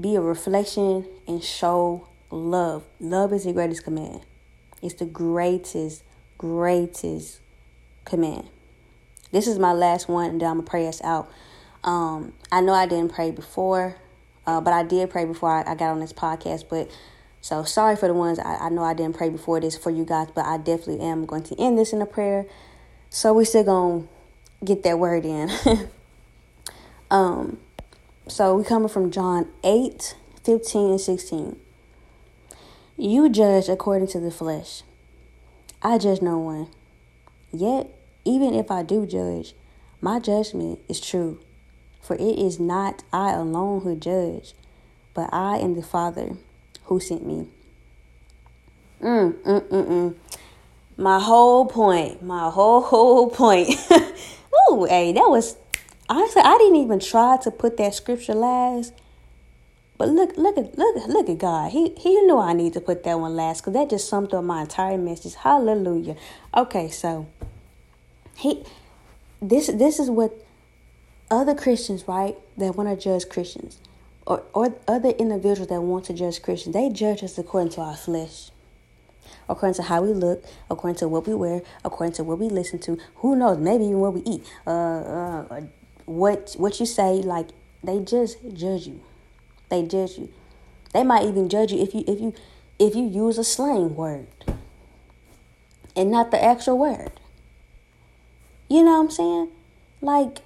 [0.00, 2.84] be a reflection and show love.
[3.00, 4.20] Love is the greatest command.
[4.82, 6.02] It's the greatest,
[6.38, 7.40] greatest
[8.04, 8.48] command.
[9.32, 11.30] This is my last one, and then I'm gonna pray us out.
[11.84, 13.96] Um, I know I didn't pray before,
[14.46, 16.64] uh, but I did pray before I, I, got on this podcast.
[16.68, 16.90] But
[17.40, 20.04] so sorry for the ones I, I know I didn't pray before this for you
[20.04, 22.46] guys, but I definitely am going to end this in a prayer.
[23.10, 24.06] So we still gonna
[24.64, 25.50] get that word in.
[27.10, 27.58] um,
[28.28, 31.56] so we coming from John 8, 15 and 16.
[32.96, 34.82] You judge according to the flesh.
[35.82, 36.68] I judge no one.
[37.52, 37.90] Yet,
[38.24, 39.54] even if I do judge,
[40.00, 41.40] my judgment is true.
[42.00, 44.54] For it is not I alone who judge,
[45.14, 46.36] but I and the Father
[46.84, 47.46] who sent me.
[49.00, 50.14] Mm, mm, mm, mm.
[50.96, 53.70] My whole point, my whole, whole point.
[54.70, 55.56] Ooh, hey, that was
[56.08, 58.92] honestly, I didn't even try to put that scripture last.
[59.96, 61.72] But look, look at look look at God.
[61.72, 64.42] He he knew I need to put that one last because that just summed up
[64.42, 65.34] my entire message.
[65.34, 66.16] Hallelujah.
[66.56, 67.26] Okay, so
[68.34, 68.64] he
[69.42, 70.32] this this is what
[71.30, 73.78] other Christians, right, that want to judge Christians,
[74.26, 77.96] or or other individuals that want to judge Christians, they judge us according to our
[77.96, 78.50] flesh
[79.48, 82.78] according to how we look, according to what we wear, according to what we listen
[82.78, 82.96] to.
[83.16, 83.58] Who knows?
[83.58, 84.48] Maybe even what we eat.
[84.66, 85.60] Uh, uh,
[86.06, 87.48] what what you say, like
[87.82, 89.00] they just judge you.
[89.68, 90.32] They judge you.
[90.92, 92.34] They might even judge you if you if you
[92.78, 94.26] if you use a slang word
[95.94, 97.12] and not the actual word.
[98.68, 99.48] You know what I'm saying?
[100.00, 100.38] Like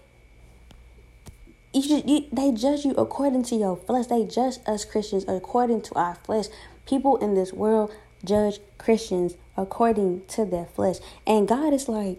[1.75, 4.07] you, you they judge you according to your flesh.
[4.07, 6.47] They judge us Christians according to our flesh.
[6.87, 7.93] People in this world
[8.25, 10.97] judge Christians according to their flesh.
[11.27, 12.19] And God is like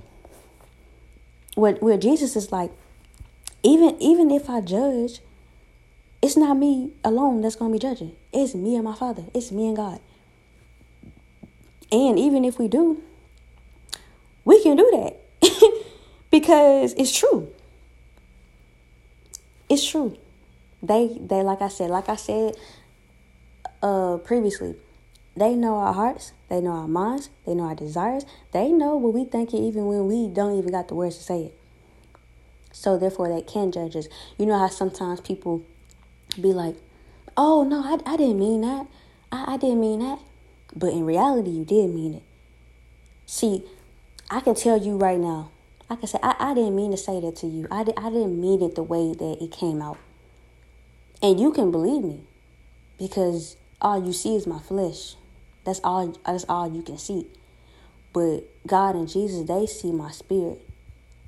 [1.56, 2.72] what where Jesus is like
[3.64, 5.22] even even if I judge,
[6.22, 8.16] it's not me alone that's gonna be judging.
[8.32, 9.24] It's me and my father.
[9.34, 10.00] It's me and God.
[11.92, 13.02] And even if we do,
[14.44, 15.84] we can do that.
[16.32, 17.52] because it's true.
[19.70, 20.18] It's true.
[20.84, 22.56] They they like I said, like I said
[23.82, 24.76] uh previously,
[25.36, 29.14] they know our hearts, they know our minds, they know our desires, they know what
[29.14, 31.58] we think even when we don't even got the words to say it.
[32.72, 34.08] So therefore, they can judge us.
[34.38, 35.64] You know how sometimes people
[36.36, 36.76] be like,
[37.38, 38.86] "Oh no, I, I didn't mean that.
[39.32, 40.20] I, I didn't mean that,"
[40.76, 42.24] but in reality, you did mean it.
[43.26, 43.64] See,
[44.30, 45.52] I can tell you right now.
[45.90, 47.68] I can say I, I didn't mean to say that to you.
[47.70, 49.98] I, I didn't mean it the way that it came out.
[51.22, 52.22] And you can believe me
[52.98, 55.16] because all you see is my flesh.
[55.64, 57.28] That's all that's all you can see.
[58.14, 60.62] But God and Jesus, they see my spirit.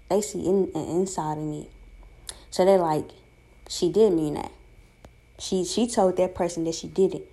[0.10, 1.70] They see in, inside of me.
[2.50, 3.10] So they're like,
[3.68, 4.52] she did mean that.
[5.40, 7.30] She she told that person that she did it,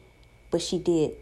[0.50, 1.12] but she did.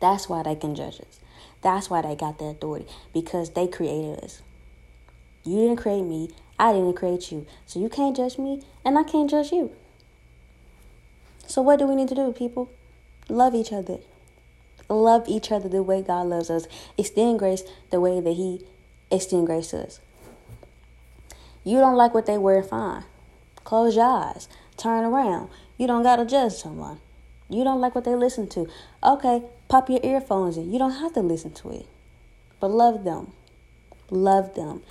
[0.00, 1.20] That's why they can judge us.
[1.62, 4.42] That's why they got the authority because they created us.
[5.46, 6.30] You didn't create me.
[6.58, 7.46] I didn't create you.
[7.66, 9.72] So you can't judge me, and I can't judge you.
[11.46, 12.70] So what do we need to do, people?
[13.28, 13.98] Love each other.
[14.88, 16.66] Love each other the way God loves us.
[16.96, 18.64] Extend grace the way that He
[19.10, 20.00] extends grace to us.
[21.64, 23.04] You don't like what they wear, fine.
[23.64, 24.48] Close your eyes.
[24.76, 25.50] Turn around.
[25.76, 27.00] You don't gotta judge someone.
[27.48, 28.68] You don't like what they listen to.
[29.02, 30.72] Okay, pop your earphones in.
[30.72, 31.86] You don't have to listen to it.
[32.60, 33.32] But love them.
[34.10, 34.82] Love them.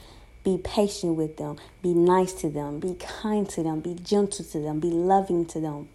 [0.45, 1.57] Be patient with them.
[1.81, 2.79] Be nice to them.
[2.79, 3.79] Be kind to them.
[3.79, 4.79] Be gentle to them.
[4.79, 5.89] Be loving to them.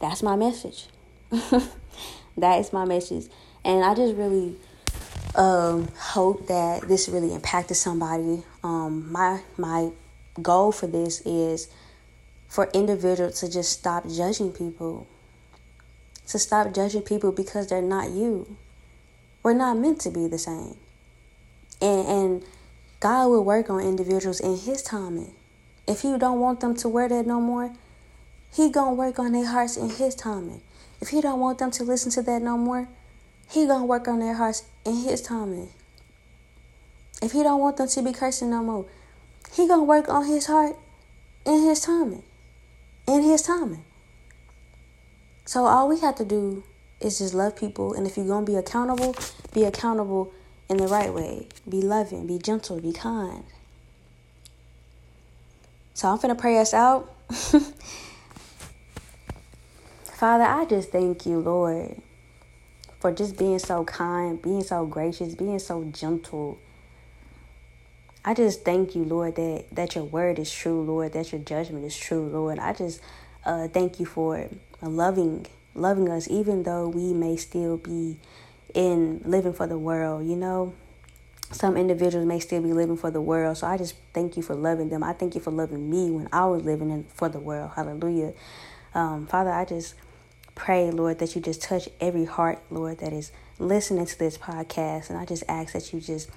[0.00, 0.86] That's my message.
[1.30, 3.26] that is my message.
[3.64, 4.54] And I just really
[5.34, 8.44] um, hope that this really impacted somebody.
[8.62, 9.90] Um, my my
[10.40, 11.68] goal for this is
[12.46, 15.08] for individuals to just stop judging people.
[16.28, 18.56] To stop judging people because they're not you.
[19.42, 20.76] We're not meant to be the same.
[21.80, 22.44] And and
[23.00, 25.32] God will work on individuals in his timing.
[25.86, 27.72] If he don't want them to wear that no more,
[28.52, 30.60] he gonna work on their hearts in his timing.
[31.00, 32.88] If he don't want them to listen to that no more,
[33.50, 35.68] he gonna work on their hearts in his timing.
[37.22, 38.86] If he don't want them to be cursing no more,
[39.52, 40.76] he gonna work on his heart
[41.46, 42.22] in his timing.
[43.06, 43.84] In his timing.
[45.44, 46.62] So all we have to do
[47.00, 49.14] is just love people and if you're gonna be accountable,
[49.54, 50.32] be accountable
[50.68, 51.48] in the right way.
[51.68, 53.44] Be loving, be gentle, be kind.
[55.94, 57.14] So I'm gonna pray us out.
[60.04, 62.02] Father, I just thank you, Lord
[63.00, 66.58] for just being so kind, being so gracious, being so gentle.
[68.24, 71.84] I just thank you, Lord, that, that your word is true, Lord, that your judgment
[71.84, 72.58] is true, Lord.
[72.58, 73.00] I just
[73.44, 74.48] uh, thank you for
[74.82, 78.18] loving loving us even though we may still be
[78.78, 80.72] in living for the world, you know.
[81.50, 83.56] Some individuals may still be living for the world.
[83.56, 85.02] So I just thank you for loving them.
[85.02, 87.72] I thank you for loving me when I was living in, for the world.
[87.74, 88.34] Hallelujah.
[88.94, 89.96] Um, Father, I just
[90.54, 95.10] pray, Lord, that you just touch every heart, Lord, that is listening to this podcast.
[95.10, 96.30] And I just ask that you just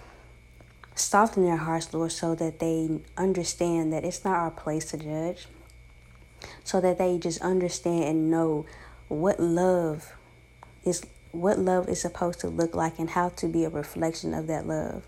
[0.96, 5.46] soften their hearts, Lord, so that they understand that it's not our place to judge.
[6.64, 8.66] So that they just understand and know
[9.10, 10.14] what love
[10.84, 14.48] is what love is supposed to look like and how to be a reflection of
[14.48, 15.04] that love.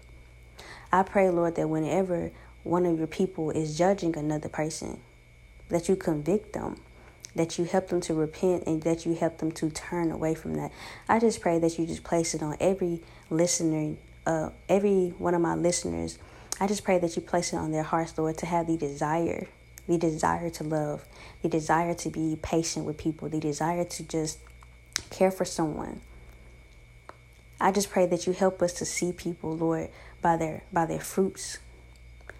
[0.91, 2.31] I pray, Lord, that whenever
[2.63, 4.99] one of your people is judging another person,
[5.69, 6.77] that you convict them,
[7.35, 10.53] that you help them to repent, and that you help them to turn away from
[10.55, 10.71] that.
[11.09, 13.95] I just pray that you just place it on every listener
[14.25, 16.17] uh, every one of my listeners,
[16.59, 19.47] I just pray that you place it on their hearts, Lord, to have the desire,
[19.87, 21.05] the desire to love,
[21.41, 24.39] the desire to be patient with people, the desire to just
[25.09, 26.01] care for someone.
[27.63, 29.89] I just pray that you help us to see people, Lord,
[30.21, 31.59] by their by their fruits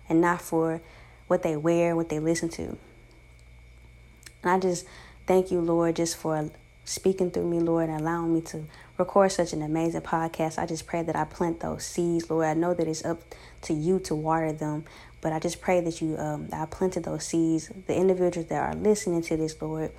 [0.10, 0.82] and not for
[1.28, 2.78] what they wear, what they listen to.
[4.44, 4.86] And I just
[5.26, 6.52] thank you, Lord, just for
[6.84, 8.66] speaking through me, Lord, and allowing me to
[8.98, 10.60] record such an amazing podcast.
[10.60, 12.46] I just pray that I plant those seeds, Lord.
[12.46, 13.22] I know that it's up
[13.62, 14.84] to you to water them,
[15.22, 17.72] but I just pray that you um that I planted those seeds.
[17.88, 19.94] The individuals that are listening to this, Lord,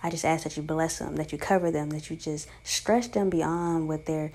[0.00, 3.10] I just ask that you bless them, that you cover them, that you just stretch
[3.10, 4.30] them beyond what their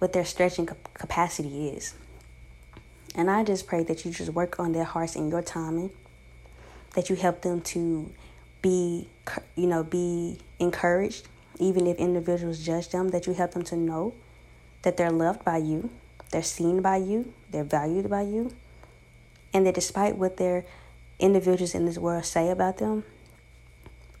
[0.00, 1.94] what their stretching capacity is.
[3.14, 5.90] And I just pray that you just work on their hearts in your timing,
[6.94, 8.12] that you help them to
[8.62, 9.08] be,
[9.56, 11.28] you know, be encouraged,
[11.58, 14.14] even if individuals judge them, that you help them to know
[14.82, 15.90] that they're loved by you,
[16.30, 18.54] they're seen by you, they're valued by you,
[19.52, 20.64] and that despite what their
[21.18, 23.04] individuals in this world say about them,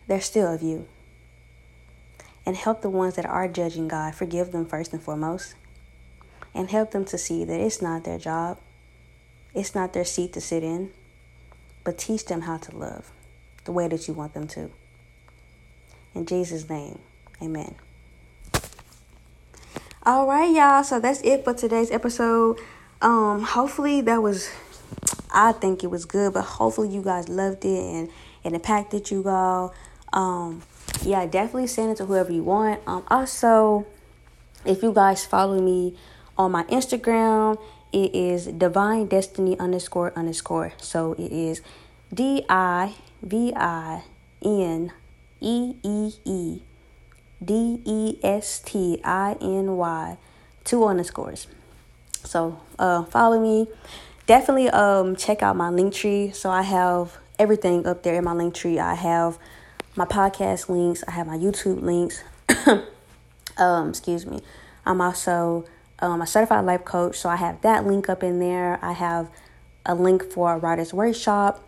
[0.06, 0.86] they're still of you.
[2.44, 5.54] And help the ones that are judging God, forgive them first and foremost,
[6.54, 8.58] and help them to see that it's not their job,
[9.54, 10.90] it's not their seat to sit in,
[11.84, 13.10] but teach them how to love
[13.64, 14.70] the way that you want them to.
[16.14, 16.98] In Jesus' name,
[17.40, 17.74] amen.
[20.02, 20.82] All right, y'all.
[20.82, 22.58] So that's it for today's episode.
[23.02, 24.50] Um, hopefully that was
[25.32, 28.08] I think it was good, but hopefully you guys loved it and
[28.44, 29.74] it impacted you all.
[30.12, 30.62] Um,
[31.02, 32.80] yeah, definitely send it to whoever you want.
[32.86, 33.86] Um, also,
[34.64, 35.96] if you guys follow me
[36.40, 37.60] on my Instagram,
[37.92, 40.72] it is divine destiny underscore underscore.
[40.78, 41.60] So it is
[42.12, 44.04] D I V I
[44.42, 44.90] N
[45.40, 46.62] E E E
[47.44, 50.16] D E S T I N Y,
[50.64, 51.46] two underscores.
[52.24, 53.68] So uh, follow me.
[54.26, 56.30] Definitely um, check out my link tree.
[56.30, 58.78] So I have everything up there in my link tree.
[58.78, 59.38] I have
[59.94, 61.04] my podcast links.
[61.06, 62.22] I have my YouTube links.
[63.58, 64.40] um, excuse me.
[64.86, 65.66] I'm also
[66.00, 68.78] um, a certified life coach, so I have that link up in there.
[68.82, 69.30] I have
[69.84, 71.66] a link for a writer's workshop.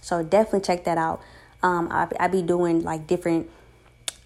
[0.00, 1.20] So definitely check that out.
[1.62, 3.48] Um, I I be doing like different,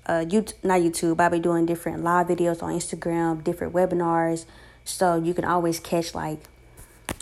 [0.07, 1.21] uh, YouTube not YouTube.
[1.21, 4.47] I be doing different live videos on Instagram, different webinars.
[4.85, 6.41] So you can always catch like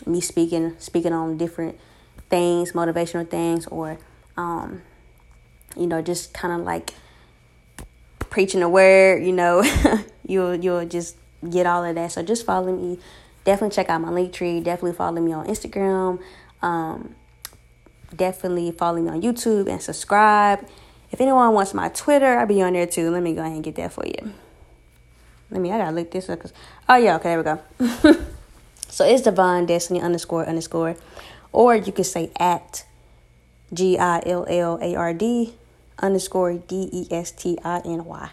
[0.05, 1.77] me speaking speaking on different
[2.29, 3.97] things, motivational things, or
[4.37, 4.81] um,
[5.75, 6.93] you know, just kind of like
[8.19, 9.23] preaching the word.
[9.23, 9.63] You know,
[10.25, 11.17] you'll you'll just
[11.49, 12.11] get all of that.
[12.11, 12.99] So just follow me.
[13.43, 14.59] Definitely check out my link tree.
[14.59, 16.21] Definitely follow me on Instagram.
[16.61, 17.15] Um,
[18.15, 20.67] definitely follow me on YouTube and subscribe.
[21.11, 23.09] If anyone wants my Twitter, I'll be on there too.
[23.11, 24.33] Let me go ahead and get that for you.
[25.51, 26.39] Let me, I gotta look this up.
[26.39, 26.53] Cause,
[26.89, 28.15] oh, yeah, okay, there we go.
[28.87, 30.95] so it's Divine Destiny underscore underscore.
[31.51, 32.85] Or you could say at
[33.73, 35.53] G I L L A R D
[35.99, 38.29] underscore D E S T I N Y.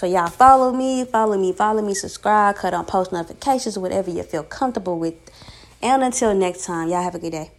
[0.00, 4.22] So y'all follow me, follow me, follow me, subscribe, cut on post notifications, whatever you
[4.22, 5.12] feel comfortable with.
[5.82, 7.50] And until next time, y'all have a good day.